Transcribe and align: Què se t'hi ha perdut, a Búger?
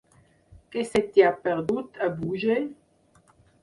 Què 0.75 0.85
se 0.93 1.03
t'hi 1.11 1.25
ha 1.27 1.31
perdut, 1.45 2.03
a 2.09 2.13
Búger? 2.19 2.61